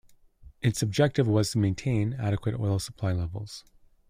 [0.63, 3.63] Its objective was to maintain adequate oil supply levels.